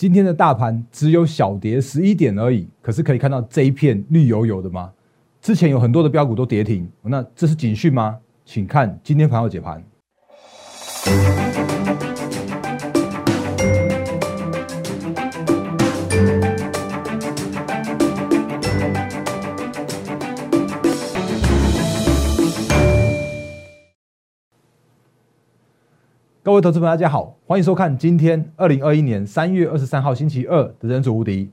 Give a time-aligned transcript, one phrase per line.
[0.00, 4.90] 今天的大盘只有小跌十一点而已，可是可以看到这一片绿油油的吗？
[5.42, 8.16] 之前有很多的标股都跌停，那这是警讯吗？
[8.46, 9.84] 请看今天盘后解盘。
[26.50, 31.44] 各位投资朋友，大家好，欢迎收看今天二零二一年三月二十三号星期二的《人主无敌》，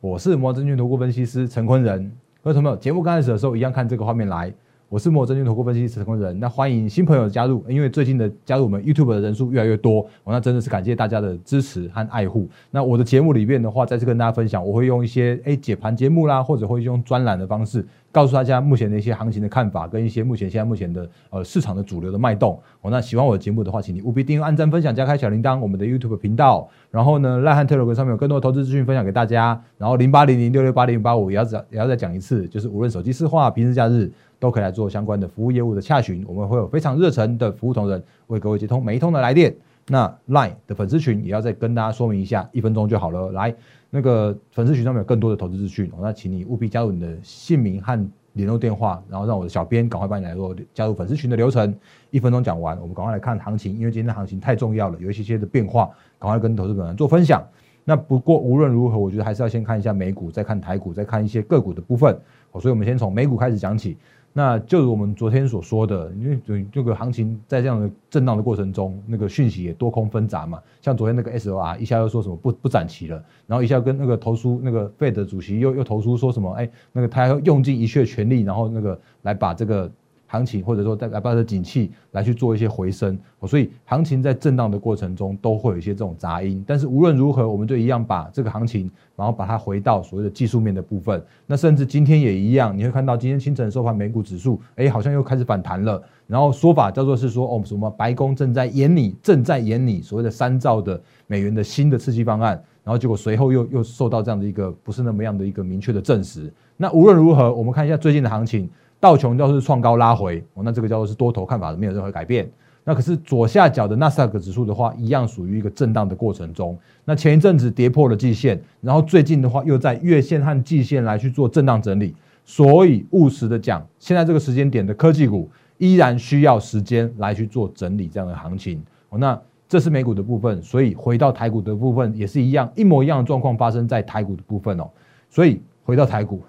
[0.00, 2.10] 我是摩证券投顾分析师陈坤仁。
[2.42, 4.50] 各位朋友，节目刚开始的时候，一样看这个画面来。
[4.92, 6.38] 我是摩证券投顾分析师陈坤仁。
[6.38, 12.46] 那欢迎新朋友加入，因为最近的加入我们 YouTube 的人数越来越多，我那真的是感谢大家的支持和爱护。
[12.70, 17.82] 那我的节目里面的话，再次跟大家分享，我会用一些诶解盘节目啦，或者会用专栏的方式，
[18.12, 22.60] 告诉大家目前的一些行情的看法，跟一些目前现在目前的呃市场的主流的脉动。
[22.82, 26.68] 哦，那喜欢我的节目的话，请你务必订阅、按赞、分享、加开小铃铛，我们的 YouTube 频道。
[26.90, 29.58] 然后呢，赖汉特罗格上面有更多的投资资讯分享给大家。
[29.78, 34.12] 然后零八零零六六八零八五也要再也要再讲一次，就是无论手机市话、平时假日。
[34.42, 39.54] 都可以来做相关的服务业务的洽询，我们会有非常热诚的服务同仁为各位接通每一通的来电。
[39.86, 43.30] 那 Line 的粉丝群也要再跟大家说明一下，一分钟就好了。
[43.30, 43.54] 来，
[43.88, 51.72] 那个粉丝群上面有更多的投资资讯，那请你务必加入你的姓名和联络电话，然后让我的小编赶快帮你来做加入粉丝群的流程。
[52.10, 57.40] 一分钟讲完，我们赶快来看行情，因为今天的行情太重要了，有一些些的变化，赶快跟投资者做分享。
[57.84, 62.16] 那不过无论如何，我觉得还是要先看一下美股，再看台股，再看一些个股的部分。
[62.60, 63.96] 所以我们先从美股开始讲起。
[64.32, 70.60] 那就如我们昨天所说的，因为这个行情在这样的震荡的过程中，那个讯息也多空纷杂嘛。
[70.80, 79.90] 像昨天那个 S O R 一下又说什么不不展期了，然后一下跟那个投书那个 Fed 主席又又投书说什么，哎，那个他要用尽一切全力，然后那个来把这个。
[80.32, 86.64] 行情或者说来把这景气来去做一些回升，所以行情在震荡的过程中都会有一些这种杂音。
[86.66, 91.22] 但是无论如何，我们就一样把这个行情，然后把它回到所谓的技术面的部分。
[91.46, 96.02] 那甚至今天也一样，你会看到今天清晨收盘美股指数，哎，好像又开始反弹了。
[96.26, 102.58] 然后说法叫做是说，哦，什么白宫正在演你，正在演你所谓的三兆的美元的新的刺激方案。
[102.82, 106.50] 然后结果随后又又受到这样的一个不是那么样的一个明确的证实。
[106.78, 108.70] 那无论如何，我们看一下最近的行情。
[109.02, 112.48] 道琼要是创高拉回，哦，那这个叫做是多头看法的没有任何改变。
[112.84, 116.78] 那可是左下角的纳斯达克指数的话，一样属于一个震荡的过程中。
[117.04, 122.14] 那前一阵子跌破了季线，然后最近的话又在月线和季线来去做震荡整理。
[122.44, 128.80] 所以务实的讲，现在这个时间点的科技股依然需要时间来去做整理这样的行情。
[129.08, 129.36] 哦，那
[129.68, 134.88] 这是美股的部分，所以回到台股的部分也是一样，一模一样的状况发生在台股的部分哦。
[135.28, 136.40] 所以回到台股。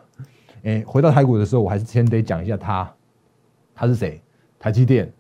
[0.64, 2.90] 诶，回到台股的时候，我还是先得讲一下它，
[3.76, 4.22] 它是谁？
[4.60, 5.12] 台积电。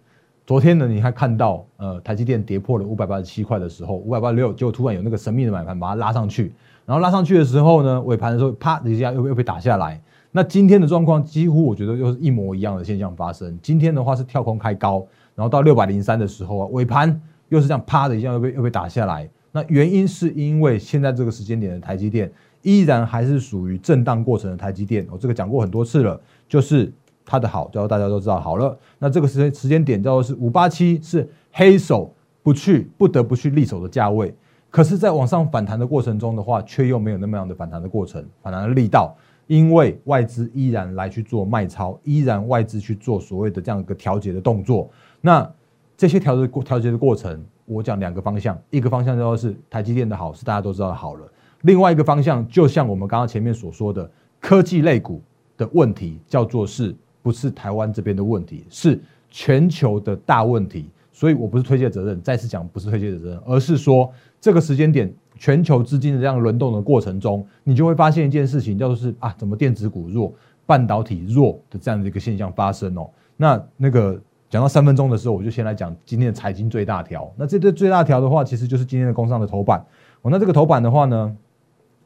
[0.45, 6.53] 昨天呢，你还看到，呃，台积电跌破了五百八十七块的时候，五百八十六，结果突然有那个神秘的买盘把它拉上去，
[6.85, 10.01] 然后拉上去的时候呢，尾盘的时候，啪的一下又又被打下来。
[10.31, 13.57] 那今天的状况几乎我觉得又是一模一样的现象发生。
[13.61, 15.05] 今天的话是跳空开高，
[15.35, 19.29] 然后到六百零三的时候啊，尾盘又是这样啪的一下又被又被打下来。
[19.51, 22.31] 那原因是因为现在这个时间点的台积电。
[22.63, 26.19] 依然还是属于震荡过程的台积电，我这个讲过很多次了，
[26.49, 26.91] 就是
[27.23, 28.75] 它的好，叫大家都知道好了。
[28.97, 34.33] 那这个时间时间点叫做是五八七，是黑手不去不得不去立手的价位。
[34.69, 44.89] 可是，在往上反弹的过程中的话，却又没有那么样的反弹的过程，反弹的力道，因为外资依然来去做卖超，依然外资去做所谓的这样一个调节的动作。
[45.21, 45.47] 那
[45.95, 51.27] 这些调节过调节的过程，我讲两个方向，一个方向叫做是台积电的好，是大家都知道的好了。
[51.63, 54.09] 另外一个方向，就像我们刚刚前面所说的，
[54.39, 55.21] 科技类股
[55.57, 60.89] 的问题，叫做是不是台湾这边的问题，是全球的大问题。
[61.15, 70.33] 所以我不是推卸责任，再次讲不是推卸责任，而是说这个时间点，全球资金的这样轮动的过程中，你就会发现一件事情，叫做是啊，怎么电子股弱、
[70.65, 73.07] 半导体弱的这样的一个现象发生哦。
[73.37, 74.19] 那那个
[74.49, 77.31] 讲到三分钟的时候，我就先来讲今天的财经最大条。
[77.37, 79.85] 那这对最大条的话，其实就是今天的工商的头版。
[80.23, 81.37] 哦，那这个头版的话呢？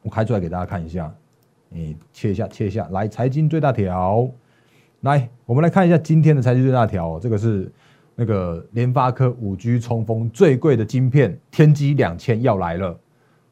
[0.08, 1.14] 我开出来给大家看一下，
[1.68, 4.26] 你切一下，切一下，来财经最大条，
[5.02, 7.70] 来，我们来看一下今天的财经最大条，这个是
[8.16, 12.98] 那个联发科五 G 冲锋最贵的晶片天玑两千要来了，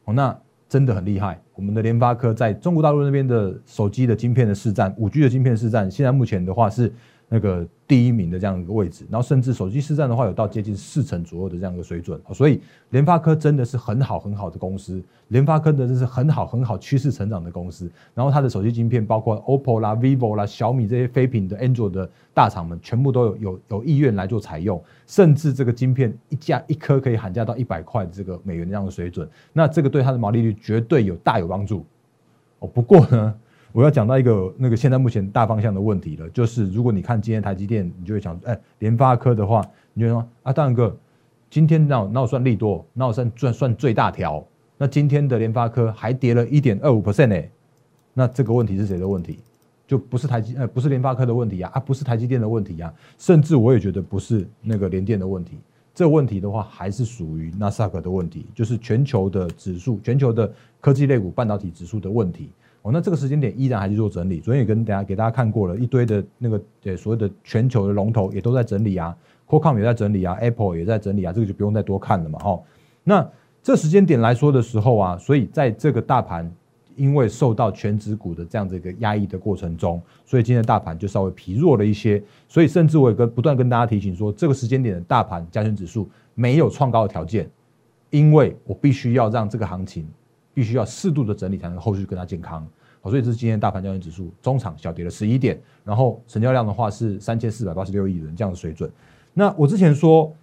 [0.05, 0.35] 哦，那
[0.67, 6.91] 真的很厉害，我们的联发科在中国大陆那边的手机的晶片的市占，五 G 的晶片市占，现在目前的话是
[7.29, 31.85] 那个第一名的这样一个位置，然后甚至手机市占的话有到接近四成左右的这样一个水准，所以联发科真的是很好很好的公司，联发科的这是很好很好趋势成长的公司，然后它的手机晶片包括 OPPO 啦、vivo 啦、小米这些非屏的 Android 的大厂们，全部都有有有意愿来做采用，甚至这个晶片一价一颗可以喊价到一百块这个美元这样的水准，那这个对它的毛利率绝对有大有帮助。
[32.59, 33.35] 哦，不过呢。
[33.77, 39.63] 我要讲到一个那个现在目前大方向的问题了，就是如果你看今天台积电，你就会想，哎，联发科的话，
[39.93, 40.97] 你就说啊，大然哥，
[41.47, 44.43] 今天那那我算利多，那我算算算最大条，
[44.79, 47.39] 那今天的联发科还跌了一点二五 percent 呢，
[48.15, 49.37] 那这个问题是谁的问题？
[49.85, 55.55] 就不是台积，呃，不是联发科的问题啊，啊，不是台积电的问题啊，甚至我也觉得不是那个联电的问题，
[55.93, 60.51] 这个问题的话还是属于纳斯达克的问题，就是全球的指数，全球的
[60.81, 62.49] 科技类股半导体指数的问题。
[62.81, 64.39] 哦，那这个时间点依然还是做整理。
[64.39, 69.15] 昨天也跟大家给大家看过了一堆的那个呃所谓的全球的龙头也都在整理啊
[69.47, 72.39] ，Qualcomm 也在整理啊，Apple 也在整理啊，这个就不用再多看了嘛。
[72.39, 72.59] 哈，
[73.03, 73.29] 那
[73.61, 76.49] 这时间点来说的时候啊，所以在这个大盘
[76.95, 82.21] 因为受到全指股的这样子一个压抑的过程中，所以今天的大盘就稍微疲弱了一些。
[82.47, 87.47] 所以甚至我也跟不断跟大家提醒说，这个时间点的大盘加权指数没有创高的条件，
[88.09, 90.07] 因为我必须要让这个行情
[90.57, 92.67] 必须要适度的整理才能后续更加健康。
[92.99, 98.89] 好，所以这是今天大盘交易指数中场小跌了十一点，然后成交量的话是三千四百八十六亿元这样的水准。
[99.35, 100.33] 那我之前说，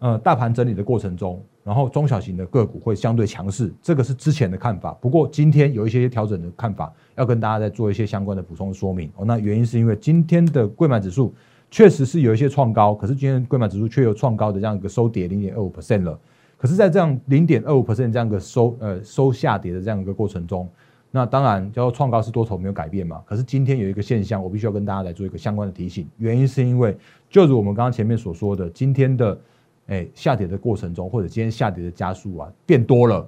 [0.00, 4.92] 呃，大盘整理的过程中，然后中小型的个股会相对强势，这个是之前的看法。
[4.94, 9.08] 不过今天有一些调整的看法，要跟大家再做一些相关的补充说明。
[9.14, 11.32] 哦，那原因是因为今天的贵买指数
[11.70, 16.18] 确实是有一些创高，可是今天贵买指数却有创高的这样一个收跌零点二五 percent 了。
[16.60, 20.68] 可是，在这样零点二五 percent 这样一个收呃收下跌的这样一个过程中。
[21.10, 23.22] 那当然，叫做创高是多头没有改变嘛。
[23.24, 26.06] 可是今天有一个现象，我必须要跟大家来做一个相关的提醒。
[26.18, 26.94] 原因是因为，
[27.30, 29.40] 就如我们刚刚前面所说的，今天的
[29.86, 33.26] 诶下跌的过程中，或者今天下跌的加速啊变多了，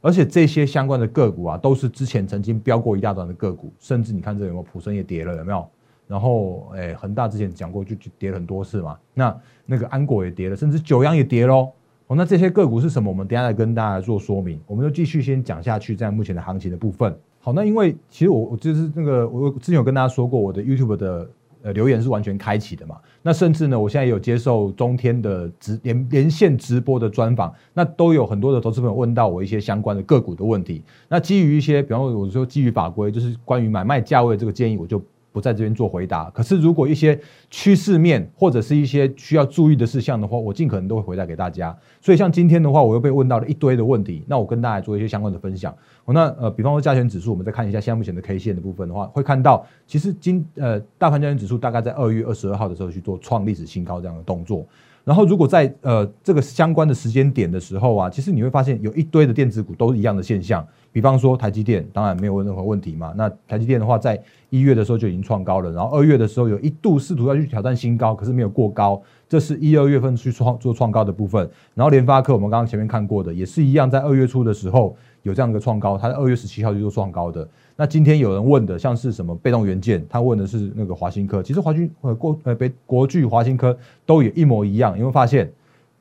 [0.00, 5.66] 而且这些相关的个股啊，都是之前曾经飙过一大段的个股，甚至你看这有没有普生也跌了，有没有？
[6.06, 8.96] 然后诶恒大之前讲过就就跌了很多次嘛。
[9.14, 11.72] 那那个安国也跌了，甚至九阳也跌喽。
[12.14, 13.10] 那这些个股是什么？
[13.10, 14.60] 我们等下来跟大家做说明。
[14.66, 17.16] 我们就继续先讲下去，在目前的行情的部分。
[17.40, 21.28] 好，那因为其实我我就是那个我之前有跟大家说过，我的 YouTube 的
[21.62, 22.96] 呃留言是完全开启的嘛。
[23.22, 30.82] 那甚至呢，我现在有接受中天的直连连线直播的专访，那都有很多的投资朋友问到我一些相关的个股的问题。
[31.08, 35.02] 那基于一些，比方说我说基于法规，就是关于买卖价位这个建议，我就。
[35.34, 36.30] 不在这边做回答。
[36.30, 37.18] 可是，如果一些
[37.50, 41.76] 趋势面或者是一些需要注意的事项的话，我尽可能都会回答给大家。
[42.00, 45.76] 所以，像今天的话，我又被问到了一堆的问题，那我跟大家做一些相关的分享。
[46.06, 54.64] 那呃，比方说加权指数，我们再看一下现在目前的 K 线的部分的话，会看到其实今呃大盘加权指数大概在二月二十二号的时候去做创历史新高这样的动作。
[55.04, 60.66] 然后，如果在呃这个相关的时间点的时候啊，其实你会发现有一堆的电子股都一样的现象。
[60.90, 63.12] 比方说台积电，当然没有任何问题嘛。
[63.16, 64.18] 那台积电的话，在
[64.48, 69.02] 一月的时候就已经创高了，然后二月的时候有一度试图要去挑战新高，可是没有过高。
[69.28, 71.50] 这是一二月份去创做创高的部分。
[71.74, 77.46] 然后联发科，我们刚刚前面看过的，也是一样，在二月初的时候有这样一个创高，它在二月十七号就做创高的。
[77.74, 83.76] 那今天有人问的，像是什么被动元件，他问的是那个华新科，其实华军呃国呃北国巨华新科
[84.06, 85.50] 都也一模一样，有没有发现？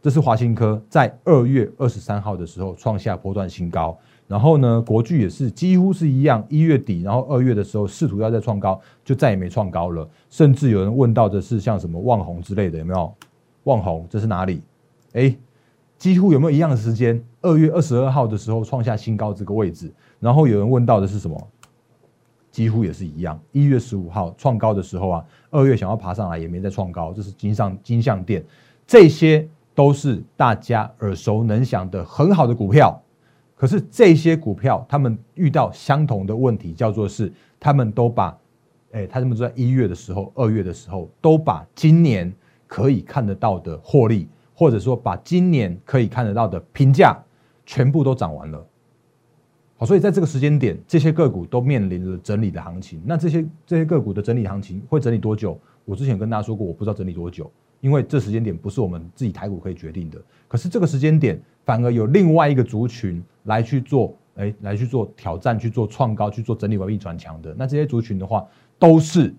[0.01, 3.97] 这是华新科在二月二十三号的时候创下波段新高，
[4.27, 13.13] 然后呢，国巨也是几乎是一样，一月底，然后二月的时候试图要再创高，就再也没创高了，甚至有人问到的是像什么旺宏之类的，有没有？
[13.63, 14.61] 旺宏这是哪里？
[15.13, 15.33] 哎，
[16.03, 17.23] 几乎有没有一样的时间？
[17.39, 19.89] 二月二十二号的时候创下新高这个位置。
[20.19, 21.47] 然后有人问到的是什么？
[22.51, 23.39] 几乎也是一样。
[23.53, 27.13] 一月十五号创高的时候啊，二月想要爬上来也没再创高。
[27.13, 28.43] 这是金上金相店，
[28.85, 33.01] 这些都是大家耳熟能详的很好的股票。
[33.55, 38.37] 可是这些股票他们遇到相同的问题，叫做是他们都把，
[38.91, 42.29] 哎，他们在一月的时候、二月的时候都把今年
[42.67, 44.27] 可以看得到的获利，
[44.63, 47.21] 或者说把今年可以看得到的评价，
[47.65, 48.65] 全部都涨完了。
[49.75, 53.01] 好所以在这个时间点，这些个股都面临着整理的行情。
[53.05, 55.59] 那这些这些个股的整理行情会整理多久？
[55.83, 57.51] 我之前跟大家说过，我不知道整理多久，
[57.81, 60.17] 因为这时间点不是我们自己台股可以决定的。
[60.47, 67.53] 可是这个时间点反而有另外一个族群来去做，哎，来去做挑战，去做创高，去做整理完毕转强的。
[67.57, 68.47] 那这些族群的话，
[68.79, 69.35] 都是。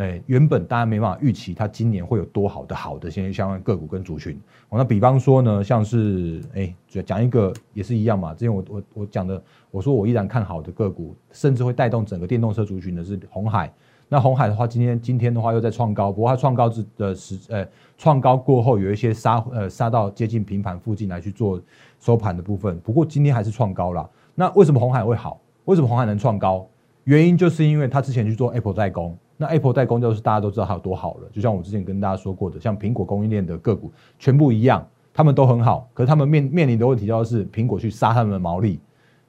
[0.00, 4.34] 哎，原本大家没办法预期它今年会有多好的好的现相关个股跟族群。
[4.70, 8.32] 哦，那比方说呢，像是哎，讲一个也是一样嘛。
[8.32, 13.70] 之前我我我讲的，我说我依然看好的个股，甚至会带动整个电动车族群的是红海。
[14.08, 17.66] 那红海的话，今天今天的话又在创高，不过它创高之的时呃
[17.98, 21.60] 创高过后有一些杀呃杀到接近平盘附近来去做
[22.00, 24.08] 收盘的部分，不过今天还是创高了。
[24.34, 25.38] 那为什么红海会好？
[25.66, 26.66] 为什么红海能创高？
[27.04, 31.28] 原因就是因为它之前去做 Apple 代工，那 Apple 代工就是大家都知道它有多好了。
[31.32, 38.78] 就像我之前跟大家说过的，像苹果供应链的个股全部一样，他们都很好，可是他们面面临的问题就是苹果去杀他们的毛利。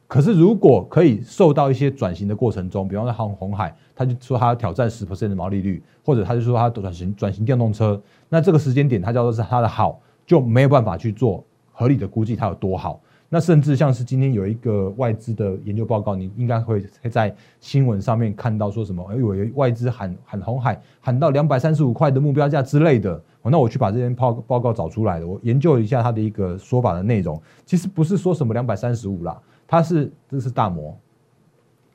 [0.08, 11.42] 可是，如果可以受到一些转型的过程中，比方说红红海，他就说他要挑战十 percent 的毛利率，或者他就说他转型转型电动车，那这个时间点，他叫做是他的好，就没有办法去做
[11.72, 13.00] 合理的估计它有多好。
[13.34, 19.02] 那甚至像是今天有一个外资的研究报告，你应该会在新闻上面看到说什么？
[19.10, 23.14] 哎，有外资喊喊红海喊到两百三十五块的目标价之类的。
[23.42, 29.42] 哦，那我去把这篇报报告找出来了，我研究一下它的一个说法的内容，其实不是说什么两百三十五啦。
[29.66, 30.94] 它是这是大摩，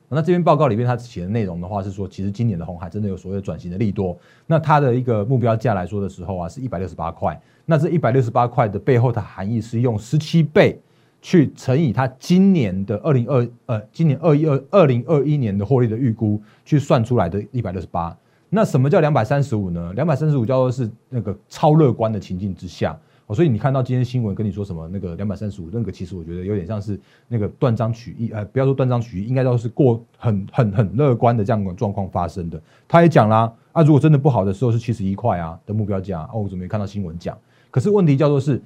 [0.09, 4.17] 那这篇报告里面它写的内容的话是说，其实今年的红海真的有所谓转型的利多。
[4.47, 7.39] 那它的一个目标价来说的时候啊，是一百六十八块。
[7.63, 10.79] 那这一百六十八块的背后的含义是用十七倍
[11.27, 18.17] 去乘以它今年的二零二呃今年二一二二零二一年的获利的预估去算出来的一百六十八。
[18.49, 19.91] 那什么叫两百三十五呢？
[19.93, 22.97] 两百三十五叫做是那个超乐观的情境之下。
[23.25, 32.57] 哦，所以你看到今天新闻跟你说什么那个两百三十五那个，其实我觉得有点像是那个断章取义，呃，不要说断章取义，应该都是过很很很乐观的这样的状况发生的。
[32.87, 37.37] 他也讲啦，啊，如果真的不好的时候是七十一块啊的目标价，哦，我怎么没看到新闻讲？
[37.69, 38.61] 可是问题叫做是，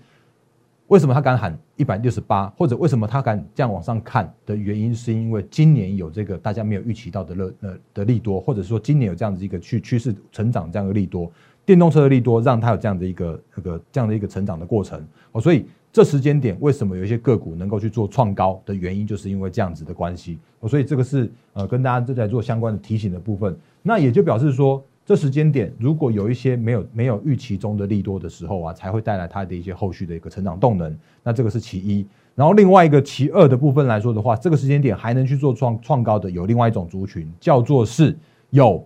[0.91, 11.31] 为什么他敢喊一百六十八，或者为什么他敢这样往上看的原因，是因为今年有这个大家没有预期到的乐呃的利多，或者说今年有这样子一个去趋势成长这样的利多。
[11.65, 23.55] 电动车的利多让它有这样的一个那个这样的一个成长的过程哦，所以这时间点为什么有一些个股能够去做创高的原因，就是因为这样子的关系哦，所以这个是呃跟大家正在做相关的提醒的部分。
[23.81, 30.97] 那也就表示说，这时间点如果有一些没有没有预期中的利多的时候啊，才会带来它的一些后续的一个成长动能。
[31.23, 32.05] 那这个是其一，
[32.35, 38.17] 然后另外一个其二的部分来说的话，这个时间点还能去做创创高的有另外一种族群，叫做是
[38.51, 38.85] 有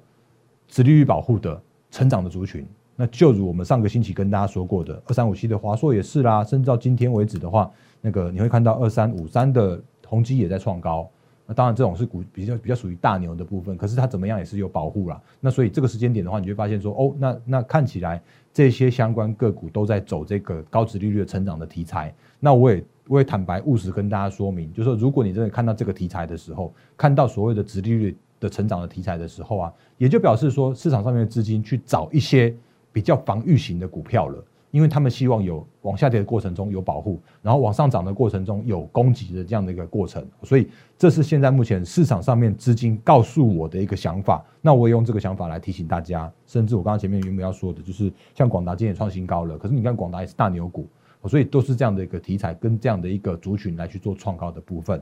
[0.68, 1.62] 殖利率保护的。
[1.92, 2.68] 成长的族群，
[2.98, 11.10] 那就如我们上个星期跟大家说过的，二三五七的华硕也是啦，甚至到今天为止的话，那个你会看到二三五三的宏基也在创高。
[11.46, 15.22] 那当然这种是股比较比较属于大牛的部分，可是它怎么样也是有保护啦。
[15.40, 18.22] 那所以这个时间点的话，你会发现说，哦，那那看起来
[18.54, 22.14] 这些相关个股都在走这个高值利率成长的题材。
[22.40, 28.18] 那我也我也坦白务实跟大家说明，就是说如果你真的看到这个题材的时候，看到所谓的值利率。
[28.38, 32.54] 的成长的题材的时候啊，也就表示说市场上面的资金去找一些
[32.92, 34.44] 比较防御型的股票了，
[34.76, 40.68] 因为他们希望有往下跌的过程中有保护，然后往上涨的过程中有攻击的这样的一个过程，所以
[40.98, 44.44] 这是现在目前市场上面资金告诉我的一个想法。
[44.60, 50.86] 那我也用这个想法来提醒大家，甚至我刚刚前面原本要说的，就是像广达今天创新高了，可是你看广达也是大牛股，
[51.26, 55.02] 所以都是这样的一个题材跟这样的一个族群来去做创高的部分。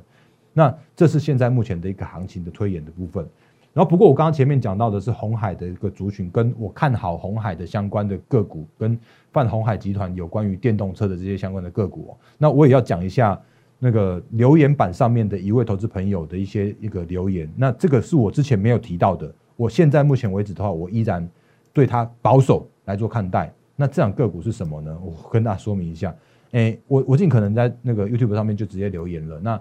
[0.54, 3.28] 那这是现在目前的一个行情的推演的部分，
[3.74, 8.98] 然后不过我刚刚前面讲到的是红海的一个族群，跟我看好红海的相关的个股，跟
[9.32, 12.16] 泛红海集团有关于电动车的这些相关的个股。
[12.38, 13.40] 那我也要讲一下
[13.80, 17.52] 那个留言板上面的一位投资朋友的一些一个留言。
[17.56, 21.28] 那这个是我之前没有提到的，我现在目前为止的话，我依然
[21.74, 23.52] 对它保守来做看待。
[23.76, 24.96] 那这样个股是什么呢？
[25.04, 26.16] 我跟大家说明一下。
[26.52, 29.40] 诶，我我尽可能在那个 YouTube 上面就直接留言了。
[29.40, 29.60] 那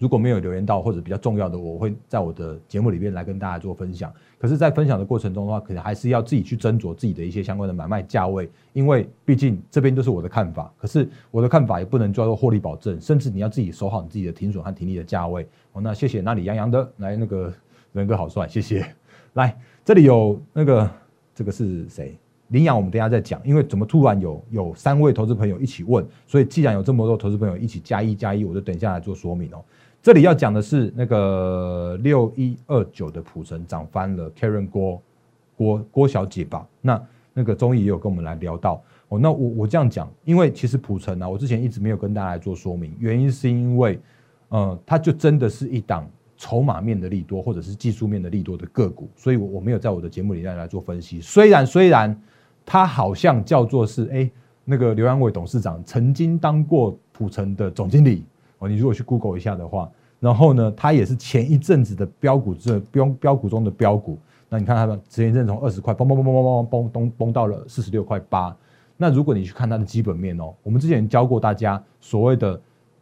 [0.00, 4.10] 如果没有留言到或者比较重要的，我会在我的节目里面来跟大家做分享。
[4.38, 10.72] 可是，在分享的过程中的话，可能还是要自己去斟酌自己的一些相关的买卖价位，因为毕竟这边都是我的看法。
[10.78, 15.46] 可是我的看法也不能叫做获利保证，甚至你要自己守好你自己的停损和停利的价位。
[15.74, 17.52] 哦，那谢谢那里洋洋的来那个
[17.92, 18.82] 人哥好帅，谢谢。
[19.34, 19.54] 来，
[19.84, 20.90] 这里有那个
[21.34, 22.18] 这个是谁？
[22.48, 29.62] 领养我们等下再讲，因为怎么突然有有三位投资朋友一起问，所以既然有这么多投资朋友一起加一加一，我就等一下来做说明哦。
[30.02, 35.02] 这里要讲的是那个六一二九的普成涨翻了，Karen 郭
[35.54, 36.66] 郭郭小姐吧？
[36.80, 37.02] 那
[37.34, 39.18] 那个综艺也有跟我们来聊到哦。
[39.18, 44.00] 那我我这样讲，因为其实普成啊，我之前一直没有跟大家来做说明，原因是因为，
[44.48, 51.20] 呃，它就真的是一档筹码面的利多，或者是技术面的利多的个股，所以我我没有在我的节目里面来做分析。
[51.20, 52.18] 虽然虽然
[52.64, 54.30] 它好像叫做是哎，
[54.64, 58.24] 那个刘阳伟董事长曾经当过普成的总经理。
[58.60, 59.90] 哦，你如果去 Google 一下的话，
[60.20, 64.16] 然后呢，它也是前一阵子的标股，这标标股中的标股。
[64.48, 68.56] 那你看它的前一阵从二十块嘣嘣嘣嘣嘣嘣嘣嘣到了四十六块八。
[68.96, 72.60] 那如果你去看它的基本面哦，我们之前教过大家所谓的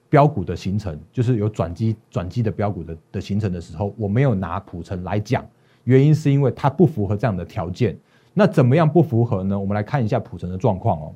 [0.08, 5.44] 标股的形成，就是有转机转机的标股的的形成的时候，我没有拿普成来讲，
[5.84, 7.98] 原因是因为它不符合这样的条件。
[8.32, 9.58] 那怎么样不符合呢？
[9.58, 11.12] 我们来看一下普成的状况哦。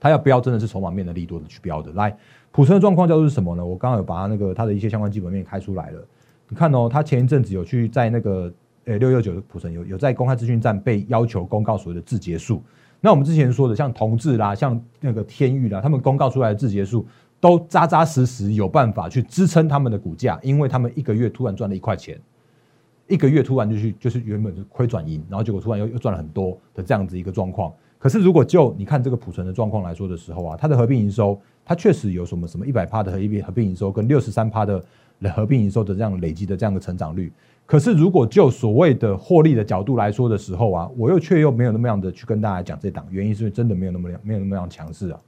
[0.00, 1.92] 它要标真的是筹码面的利多的去标的。
[1.92, 2.16] 来，
[2.50, 3.64] 普成的状况叫做是什么呢？
[3.64, 6.02] 我刚刚有把它那个它的一些相关基本面开出来了。
[6.48, 8.52] 你看哦，它前一阵子有去在那个
[8.86, 12.62] 呃六六九的普成有有在公开资讯站被要求公告所谓的字节数。
[13.00, 17.06] 那我们之前说的像同志啦，像那个天域啦，他们公告出来的字节数
[17.38, 22.20] 都扎扎实实有办法去支撑他们的股价，因为他们一个月突然赚了一块钱。
[23.06, 27.72] 一个月突然就去，就是原本是亏转盈，然后结果突然又又赚了很多的这样子一个状况。
[28.00, 34.82] 可是如果就你看这个普存的状况来说的时候啊，它的合并营收，它确实有什么什么一百趴的合并合并营收跟六十三趴的
[35.34, 37.30] 合并营收的这样累积的这样的成长率。
[37.66, 45.20] 可是如果就所谓的获利的角度来说的时候啊，我又却又没有那么样的去跟大家讲这档，原因是因为真的没有那么没有那么样强势啊。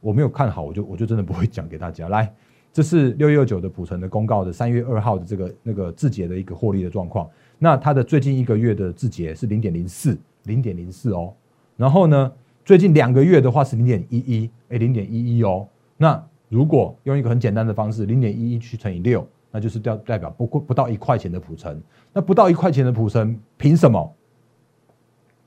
[0.00, 2.32] 我没有看好，我就我就真的不会讲给大家来。
[2.72, 7.28] 这是六月九的普成的公告的三月二号的这个那个字节的一个获利的状况。
[7.58, 11.34] 那它的最近一个月的字节是零点零四，零点零四哦。
[11.76, 12.32] 然后呢，
[12.64, 15.66] 最近两个月的话是零点一一，哎，零点一一哦。
[15.96, 21.80] 那如果用一个很简单的方式，零点一一去乘以六，那就是代代表不过不到一块钱的普成。
[22.12, 24.14] 那不到一块钱的普成，凭什么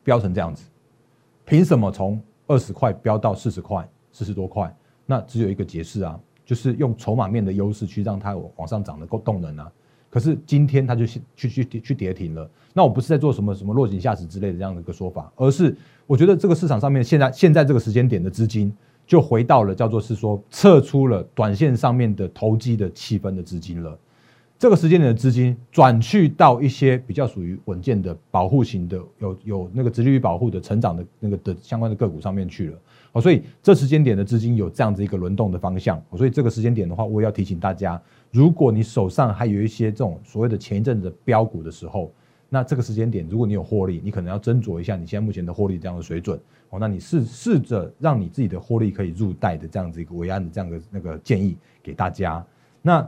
[0.04, 0.66] 飙成这样子？
[1.46, 4.76] 凭什么从二十块飙到四十块，四十多块？
[5.06, 6.20] 那只有一个解释啊。
[6.46, 9.72] 就是用筹码面的优势去让它往上涨的够动能啊，
[10.16, 12.50] 可是今天它就去去去跌停了。
[12.72, 15.76] 那我不是在做什么什么落井下石之类的这样的一个说法，而是
[16.08, 18.72] 我觉得这个市场上面现在现在这个时间点的资金
[19.06, 24.00] 就回到了叫做是说撤出了短线上面的投机的气氛的资金了。
[24.58, 32.78] 这个时间点的资金转去到一些比较属于稳健的保护型的有有那个直率保护的成长的那个的相关的个股上面去了。
[33.16, 42.12] 哦，所以这时间点的资金有这样子一个轮动的方向，所以这个时间点的话，我也要提醒大家，如果你手上还有一些这种所谓的前一阵子标股的时候，
[42.50, 46.38] 那这个时间点，如果你有获利，你可能要斟酌一下你现在目前的获利这样的水准。
[46.72, 52.46] 哦，那你试试着让你自己的获利可以入袋的这样子一个为安的这样的那个建议给大家。
[52.82, 53.08] 那。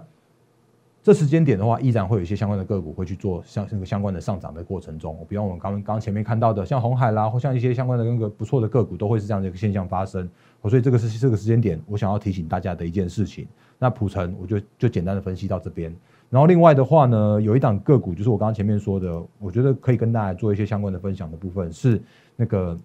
[1.03, 10.29] 这时间点的话，依然会有一些相关的个股会去做相那个相关的上涨的过程中，比方我们刚刚前面看到的，像红海啦，或像一些相关的那个不错的个股，都会是这样的一个现象发生。
[10.67, 13.47] 所以这个是这个时间点，我想要提醒大家的一件事情。
[13.79, 15.95] 那普成，我就就简单的分析到这边。
[16.29, 22.01] 然后另外的话呢，有一档个股，就是我刚刚前面说的，我觉得可以跟大家做一些相关的分享的部分，是
[22.35, 22.77] 那个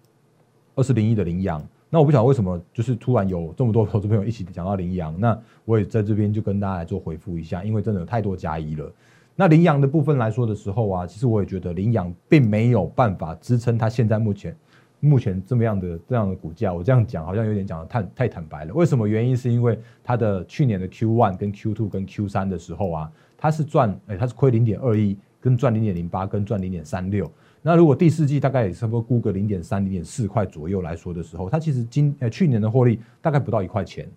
[0.77, 1.61] 二四零一的羚羊。
[1.95, 8.91] 那我不晓得为什么，就是突然有这么多投资朋友一起讲到羚羊，那我也在这边就跟大家来做回复一下，因为真的太多加一了。
[9.37, 14.57] 那羚羊的部分来说的时候啊，其实我也觉得羚羊并没有办法支撑它现在目前
[15.01, 16.73] 目前这么样的这样的股价。
[16.73, 18.73] 我这样讲好像有点讲的太太坦白了。
[18.73, 19.07] 为什么？
[19.07, 27.31] 原因是因为它的去年的 Q one 跟 Q two 跟 Q 三的时候啊，它是赚哎，它是亏零点二一，跟赚零点零八，跟赚零点三六。
[27.65, 34.09] 那如果第四季大概也差不多估个零点三、零点四块左右来说的时候，它其实今呃去年的获利大概不到一块钱。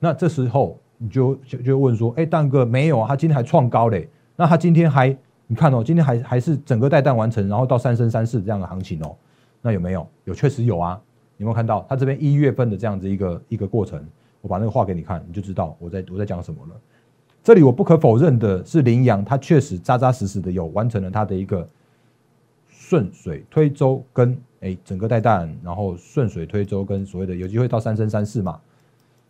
[0.00, 3.06] 那这时候你就就就问说，哎，蛋哥没有啊？
[3.06, 4.08] 他今天还创高嘞。
[4.34, 9.14] 那他今天还你看哦，今天还还是整个带弹完成，然后到三升三四这样的行情哦。
[9.62, 10.04] 那有没有？
[10.24, 11.00] 有，确实有啊。
[11.36, 11.86] 有没有看到？
[11.88, 14.04] 他这边一月份的这样子一个一个过程，
[14.40, 16.74] 我把那个画给你看，你就知道我在我在讲什么了。
[17.44, 21.68] 这里我不可否认的是，羚羊它确实扎扎实实的有完成了它的一个。
[22.88, 28.60] 顺水推舟跟哎整个带弹，然后顺水推舟跟所谓的有机会到三升三四嘛？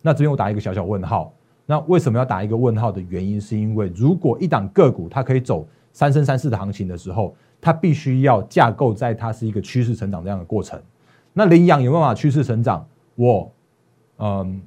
[0.03, 1.33] 那这边我打一个小小问号。
[1.65, 10.79] 那为什么要打一个问号的原因，是因为如果一档个股它可以走三升三四的行情的时候，它必须要架构在它是一个趋势成长这样的过程。
[11.33, 12.87] 那羚羊有办法趋势成长？
[13.15, 13.51] 我
[14.19, 14.61] 嗯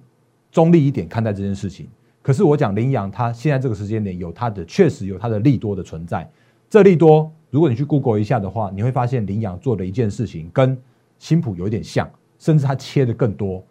[0.52, 1.88] 中立一点看待这件事情。
[2.24, 6.28] 可是我讲羚羊，它现在这个时间点有它的确实有它的利多的存在，
[6.68, 7.32] 这利多。
[7.50, 10.78] 如果你去 Google 一下的话，你会发现羚羊做的一件事情跟
[11.18, 13.64] 新普有一点像，甚至它切的更多。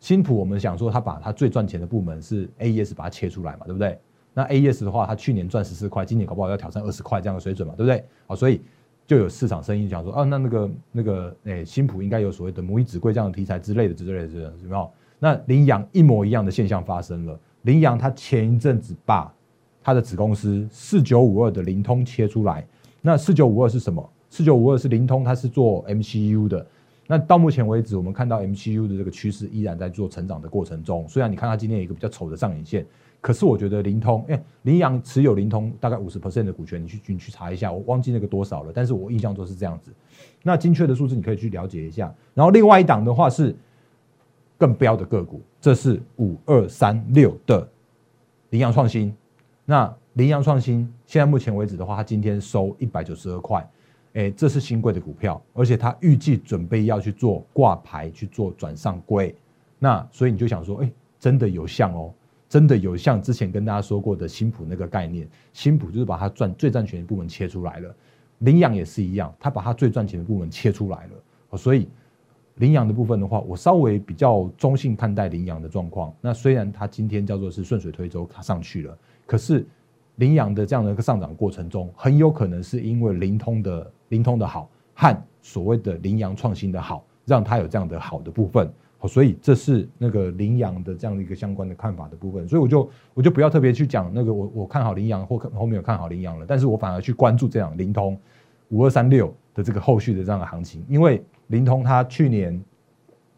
[0.00, 3.98] 新普我们想说，它把它最赚钱的部门是 AES 把它切出来嘛，对不对？
[4.32, 8.04] 那 AES 的话，它去年赚十四块，今年搞不好要挑战二十块这样的水准嘛，对不对？
[8.26, 8.60] 好，所以
[9.06, 14.90] 就有市场声音讲说，啊，那那个那个诶，新普应该有所谓的母以子贵这样的题材之类的之类的，有没有？
[15.18, 17.38] 那羚羊一模一样的现象发生了。
[17.62, 19.34] 羚羊它前一阵子把
[19.82, 22.64] 它的子公司四九五二的灵通切出来。
[23.00, 24.08] 那四九五二是什么？
[24.30, 26.66] 四九五二是灵通，它是做 MCU 的。
[27.06, 31.08] 那到目前为止，我们看到 MCU 的这个趋势依然在做成长的过程中。
[31.08, 32.84] 虽然你看它今天有一个比较丑的上影线，
[33.22, 39.90] 可是我觉得灵通，哎，羚羊持有灵通大概五十 percent 的股权，你去你去查一下，我忘记那个多少了，但是我印象中是这样子。
[40.42, 42.14] 那精确的数字你可以去了解一下。
[42.34, 43.56] 然后另外一档的话是
[44.58, 47.66] 更标的个股，这是五二三六的
[48.50, 49.14] 羚羊创新。
[49.64, 53.64] 那羚羊创新现在目前为止的话，它今天收一百九十二块，
[54.14, 59.32] 哎，这是新贵的股票，而且它预计准备要去做挂牌去做转上柜，
[59.78, 62.12] 那所以你就想说，哎，真的有像哦，
[62.48, 67.94] 真的有像之前跟大家说过的新普那个概念，新普就是把它赚最赚钱的部门切出来了，
[68.38, 71.88] 羚羊也是一样，它把它最赚钱的部门切出来了，所以。
[72.56, 76.12] 羚羊的部分的话，我稍微比较中性看待羚羊的状况。
[76.20, 79.64] 那虽然它今天叫做是顺水推舟，它上去了，可是
[80.18, 88.72] 羚羊的这样的一个上涨过程中，很有可能是因为灵通的灵通的好和所谓的羚羊创新的好，让它有这样的好的部分。
[88.98, 92.46] 好所以这是那个羚羊的这样的一个相关的看法的部分。
[92.46, 98.18] 所以我就我就不要特别去讲那个我我看好羚羊或后面有看好羚羊了，但是我反而去关注这样灵通
[98.68, 101.24] 五二三六的这个后续的这样的行情，因为。
[101.48, 102.62] 灵通它去年，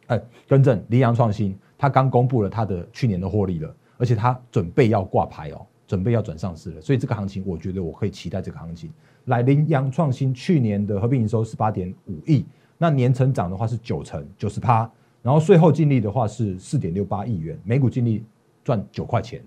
[0.09, 8.89] 哎，更正，羚羊创新，它刚公布了它的去年的获利了，而且它准备要挂牌哦，准备要转上市了，所以这个行情，我觉得我可以期待这个行情。
[9.25, 12.47] 来，羚羊创新去年的合并营收十八点五亿，
[12.79, 14.89] 那年成长的话是九成九十趴，
[15.21, 18.25] 然后税后净利的话是四点六八亿元，每股净利
[18.63, 19.43] 赚九块钱，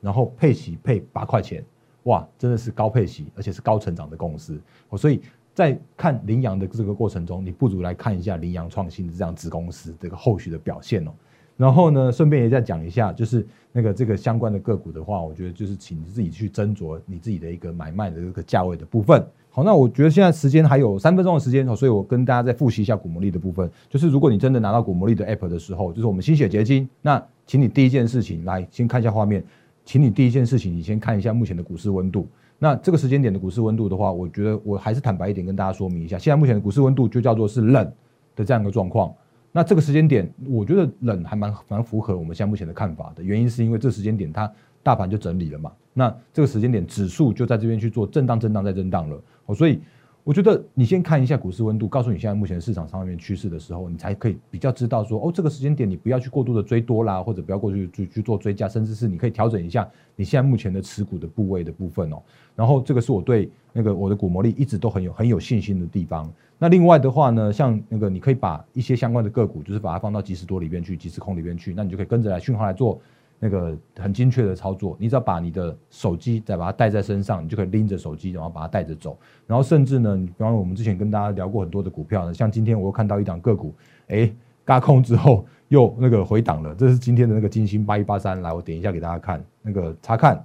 [0.00, 1.64] 然后配息配八块钱，
[2.02, 5.20] 哇，真的是高配息，而且是高成长的公司，哦，所以。
[5.54, 11.12] 在看羚羊的这个过程中，你不如来看一下羚羊创新的这样子公司这个后续的表现哦。
[11.56, 19.24] 然后呢，顺便也再讲一下，就是那个这个相关的个股的话，我觉得就是请自己去斟酌你自己的一个买卖的这个价位的部分。
[19.50, 23.70] 好，那我觉得现在时间还有三分钟的时间，所以我跟大家再复习一下股魔力的部分。
[23.88, 29.44] 就是如果你真的拿到股魔力的 app 的时候，就是我们心血结晶，那请你第一件事情来先看一下画面，
[29.84, 32.26] 请你第一件事情你先看一下目前的股市温度。
[32.58, 37.92] 那这个时间点的股市温度的话，我觉得我还是坦白一点跟大家说明一下，现在目前的股市温度就叫做是冷
[38.34, 39.14] 的这样一个状况。
[39.56, 49.80] 那这个时间点，我觉得冷还蛮蛮符合我们现在目前的看法的，原因是因为这时间点它大盘就整理了嘛，那这个时间点指数就在这边去做震荡、震荡再震荡了，哦，所以。
[50.24, 62.22] 我觉得你先看一下股市温度，告诉你现在目前市场上面趋势的时候，你才可以比较知道说，哦，这个时间点你不要去过度的追多啦，或者不要过去去去做追加，甚至是你可以调整一下你现在目前的持股的部位的部分哦。
[62.56, 66.32] 然后这个是我对那个我的股魔力一直都很有很有信心的地方。
[66.58, 72.98] 那另外的话呢，像那个你可以把一些相关的个股，就是把它放到即时多里边去，即时空里边去，那你就可以跟着来讯号来做。
[73.44, 79.18] 那个很精确的操作，你只要把你的手机再把它带在身上，你就可以拎着手机，然后把它带着走。
[79.46, 83.74] 然后甚至呢，比方我们之前跟大家聊过很多的股票呢，像今天我又看到一档个股，
[84.06, 84.32] 哎，
[84.64, 90.36] 嘎空之后又那个回档了，这是今天的那个金星八一八三，来我点一下给大家看，那个查看，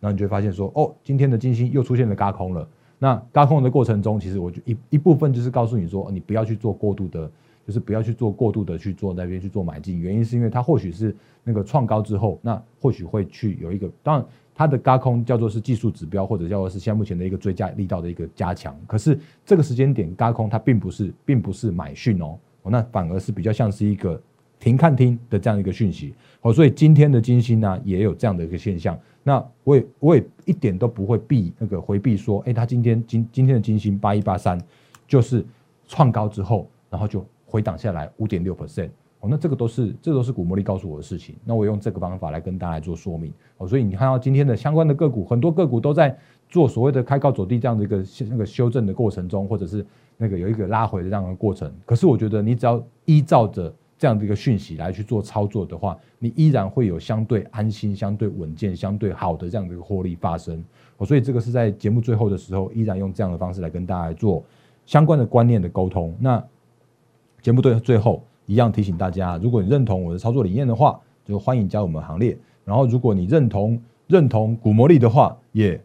[0.00, 2.66] 然后你就会发现说，哦，今天的金星又出现了嘎空了。
[2.98, 7.30] 那嘎空的过程中，其实我就一一部分就是告诉你说，你不要去做过度的。
[7.68, 18.74] 就是不要去做过度的去做那边去做买进，原因是因为它或许是那个创高之后，那或许会去有一个，当然它的高空叫做是技术指标，或者叫做是现在目前的一个追加力道的一个加强。
[18.86, 24.18] 可是这个时间点高空它并不是，并不是买讯哦，那反而是比较像是一个
[24.58, 26.14] 停看听的这样一个讯息。
[26.40, 28.98] 哦，所以今天的金星呢也有这样的一个现象。
[29.22, 34.58] 那我也我也一点都不会避那个回避说，哎，它今天今今天的金星八一八三
[35.06, 35.44] 就是
[35.86, 37.22] 创高之后，然后就。
[37.50, 41.34] 回档下来五点六 percent 哦，那这个都是这都是股魔力告诉我的事情。
[41.44, 46.16] 那我用这个方法来跟大家做说明哦，所以你看到今天的相关的个股，很多个股都在
[46.48, 49.84] 做所谓的开高走低这样的一个那个修正的过程中，或者是
[50.16, 51.72] 那个有一个拉回的这样的过程。
[51.84, 60.62] 可是我觉得你只要依照着这样的一个讯息来去做操作的话，你依然会有相对安心、相对稳健、相对好的这样的一个获利发生
[60.98, 61.04] 哦。
[61.04, 64.44] 所以这个是在节目最后的时候，依然用这样的方式来跟大家做
[64.86, 66.14] 相关的观念的沟通。
[66.20, 66.40] 那。
[67.48, 72.36] 节目最最后一样提醒大家，如果你认同我的操作理念的话，就欢迎加入我们行列。
[72.62, 75.80] 然后，如果你认同认同股魔力的话，也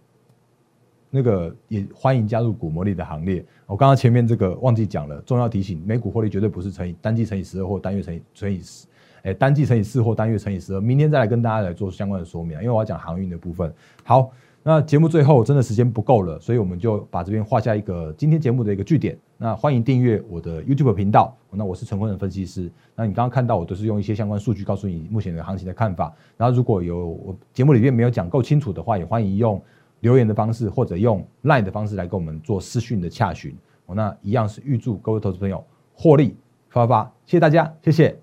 [1.09, 3.41] 那个也欢迎加入股魔力的行列。
[3.65, 8.85] 我刚刚前面这个忘记讲了，重要提醒：每股获利绝对不是乘以单季乘以十二或单月乘以乘以十，
[9.21, 10.81] 哎，单季乘以四或单月乘以十二。
[10.81, 13.73] 明天再来跟大家来做相关的说明，因为我要讲航运的部分。
[14.03, 14.29] 好。
[14.65, 19.17] 那节目最后真的时间不够了，所以我们就把这边画下一个今天节目的一个句点。
[19.43, 21.35] 那欢迎订阅我的 YouTube 频道。
[21.51, 22.71] 那我是陈坤的分析师。
[22.95, 26.13] 那你刚刚看到我都是用一些相关数据告诉你目前的行情的看法。
[26.37, 29.61] 然后如果有我节目里面没有讲够清楚的话，也欢迎用
[29.99, 33.53] 留言的方式或者用 Line 的方式来跟我们做私讯的洽询。
[33.85, 35.61] 那一样是预祝各位投资朋友
[35.93, 36.37] 获利
[36.69, 38.22] 发发，谢谢大家，谢谢。